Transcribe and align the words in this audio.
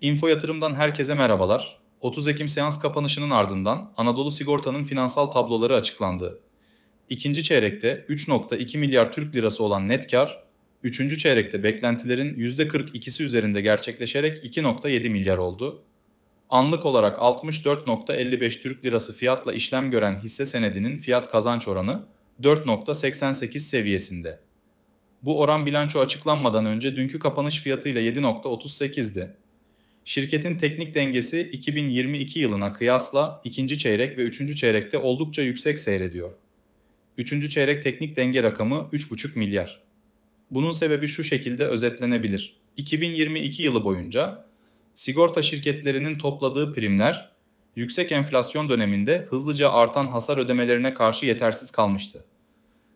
Info 0.00 0.28
Yatırım'dan 0.28 0.74
herkese 0.74 1.14
merhabalar. 1.14 1.78
30 2.00 2.28
Ekim 2.28 2.48
seans 2.48 2.80
kapanışının 2.80 3.30
ardından 3.30 3.92
Anadolu 3.96 4.30
Sigorta'nın 4.30 4.84
finansal 4.84 5.26
tabloları 5.26 5.76
açıklandı. 5.76 6.40
İkinci 7.08 7.42
çeyrekte 7.42 8.06
3.2 8.08 8.78
milyar 8.78 9.12
Türk 9.12 9.34
lirası 9.34 9.64
olan 9.64 9.88
net 9.88 10.10
kar, 10.10 10.42
üçüncü 10.82 11.18
çeyrekte 11.18 11.62
beklentilerin 11.62 12.34
%42'si 12.34 13.22
üzerinde 13.22 13.60
gerçekleşerek 13.60 14.44
2.7 14.44 15.08
milyar 15.08 15.38
oldu. 15.38 15.82
Anlık 16.50 16.86
olarak 16.86 17.18
64.55 17.18 18.62
Türk 18.62 18.84
lirası 18.84 19.16
fiyatla 19.16 19.52
işlem 19.52 19.90
gören 19.90 20.16
hisse 20.16 20.46
senedinin 20.46 20.96
fiyat 20.96 21.30
kazanç 21.30 21.68
oranı 21.68 22.04
4.88 22.42 23.58
seviyesinde. 23.58 24.40
Bu 25.22 25.40
oran 25.40 25.66
bilanço 25.66 26.00
açıklanmadan 26.00 26.66
önce 26.66 26.96
dünkü 26.96 27.18
kapanış 27.18 27.60
fiyatıyla 27.60 28.00
7.38'di. 28.00 29.36
Şirketin 30.08 30.56
teknik 30.56 30.94
dengesi 30.94 31.40
2022 31.52 32.38
yılına 32.38 32.72
kıyasla 32.72 33.40
ikinci 33.44 33.78
çeyrek 33.78 34.18
ve 34.18 34.22
üçüncü 34.22 34.56
çeyrekte 34.56 34.98
oldukça 34.98 35.42
yüksek 35.42 35.78
seyrediyor. 35.78 36.30
Üçüncü 37.18 37.50
çeyrek 37.50 37.82
teknik 37.82 38.16
denge 38.16 38.42
rakamı 38.42 38.88
3,5 38.92 39.38
milyar. 39.38 39.80
Bunun 40.50 40.72
sebebi 40.72 41.06
şu 41.06 41.24
şekilde 41.24 41.64
özetlenebilir. 41.64 42.56
2022 42.76 43.62
yılı 43.62 43.84
boyunca 43.84 44.44
sigorta 44.94 45.42
şirketlerinin 45.42 46.18
topladığı 46.18 46.72
primler 46.72 47.30
yüksek 47.76 48.12
enflasyon 48.12 48.68
döneminde 48.68 49.26
hızlıca 49.30 49.70
artan 49.70 50.06
hasar 50.06 50.38
ödemelerine 50.38 50.94
karşı 50.94 51.26
yetersiz 51.26 51.70
kalmıştı. 51.70 52.24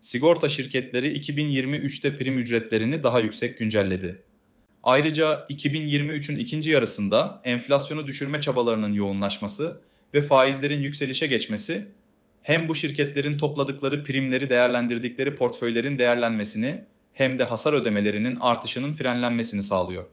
Sigorta 0.00 0.48
şirketleri 0.48 1.18
2023'te 1.18 2.18
prim 2.18 2.38
ücretlerini 2.38 3.02
daha 3.02 3.20
yüksek 3.20 3.58
güncelledi. 3.58 4.27
Ayrıca 4.82 5.46
2023'ün 5.50 6.36
ikinci 6.36 6.70
yarısında 6.70 7.40
enflasyonu 7.44 8.06
düşürme 8.06 8.40
çabalarının 8.40 8.92
yoğunlaşması 8.92 9.80
ve 10.14 10.22
faizlerin 10.22 10.80
yükselişe 10.80 11.26
geçmesi 11.26 11.88
hem 12.42 12.68
bu 12.68 12.74
şirketlerin 12.74 13.38
topladıkları 13.38 14.04
primleri 14.04 14.50
değerlendirdikleri 14.50 15.34
portföylerin 15.34 15.98
değerlenmesini 15.98 16.84
hem 17.12 17.38
de 17.38 17.44
hasar 17.44 17.72
ödemelerinin 17.72 18.36
artışının 18.40 18.92
frenlenmesini 18.92 19.62
sağlıyor. 19.62 20.04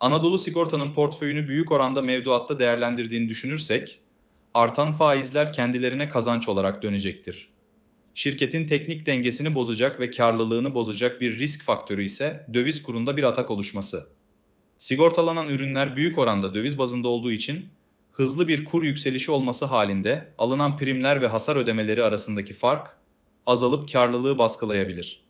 Anadolu 0.00 0.38
Sigorta'nın 0.38 0.92
portföyünü 0.92 1.48
büyük 1.48 1.72
oranda 1.72 2.02
mevduatta 2.02 2.58
değerlendirdiğini 2.58 3.28
düşünürsek, 3.28 4.00
artan 4.54 4.92
faizler 4.92 5.52
kendilerine 5.52 6.08
kazanç 6.08 6.48
olarak 6.48 6.82
dönecektir. 6.82 7.55
Şirketin 8.16 8.66
teknik 8.66 9.06
dengesini 9.06 9.54
bozacak 9.54 10.00
ve 10.00 10.10
karlılığını 10.10 10.74
bozacak 10.74 11.20
bir 11.20 11.38
risk 11.38 11.62
faktörü 11.62 12.04
ise 12.04 12.46
döviz 12.54 12.82
kurunda 12.82 13.16
bir 13.16 13.22
atak 13.22 13.50
oluşması. 13.50 14.06
Sigortalanan 14.78 15.48
ürünler 15.48 15.96
büyük 15.96 16.18
oranda 16.18 16.54
döviz 16.54 16.78
bazında 16.78 17.08
olduğu 17.08 17.32
için 17.32 17.66
hızlı 18.12 18.48
bir 18.48 18.64
kur 18.64 18.82
yükselişi 18.82 19.30
olması 19.30 19.64
halinde 19.64 20.32
alınan 20.38 20.76
primler 20.76 21.22
ve 21.22 21.26
hasar 21.26 21.56
ödemeleri 21.56 22.04
arasındaki 22.04 22.54
fark 22.54 22.96
azalıp 23.46 23.92
karlılığı 23.92 24.38
baskılayabilir. 24.38 25.24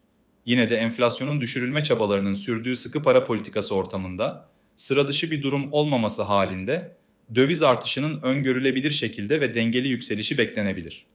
Yine 0.44 0.70
de 0.70 0.76
enflasyonun 0.76 1.40
düşürülme 1.40 1.84
çabalarının 1.84 2.34
sürdüğü 2.34 2.76
sıkı 2.76 3.02
para 3.02 3.24
politikası 3.24 3.74
ortamında 3.74 4.48
sıra 4.76 5.08
dışı 5.08 5.30
bir 5.30 5.42
durum 5.42 5.72
olmaması 5.72 6.22
halinde 6.22 6.96
döviz 7.34 7.62
artışının 7.62 8.22
öngörülebilir 8.22 8.90
şekilde 8.90 9.40
ve 9.40 9.54
dengeli 9.54 9.88
yükselişi 9.88 10.38
beklenebilir. 10.38 11.06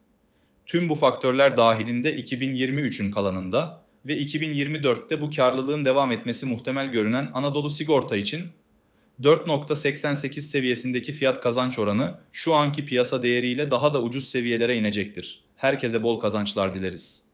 Tüm 0.66 0.90
bu 0.90 0.96
faktörler 0.96 1.58
dahilinde 1.58 2.16
2023'ün 2.16 3.12
kalanında 3.12 3.82
ve 4.06 4.18
2024'te 4.18 5.22
bu 5.22 5.30
karlılığın 5.30 5.86
devam 5.86 6.12
etmesi 6.12 6.46
muhtemel 6.46 6.92
görünen 6.92 7.32
Anadolu 7.34 7.70
Sigorta 7.70 8.18
için 8.18 8.44
4.88 9.22 10.42
seviyesindeki 10.42 11.14
fiyat 11.14 11.42
kazanç 11.42 11.80
oranı 11.80 12.20
şu 12.32 12.54
anki 12.54 12.86
piyasa 12.86 13.24
değeriyle 13.24 13.72
daha 13.72 13.94
da 13.94 14.02
ucuz 14.02 14.28
seviyelere 14.30 14.78
inecektir. 14.78 15.44
Herkese 15.56 16.04
bol 16.04 16.20
kazançlar 16.20 16.74
dileriz. 16.74 17.31